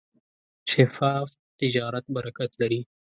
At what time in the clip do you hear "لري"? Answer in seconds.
2.61-2.81